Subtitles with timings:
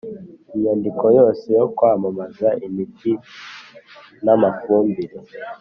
[0.55, 3.11] Inyandiko yose yo kwamamaza imiti
[4.23, 5.17] n amafumbire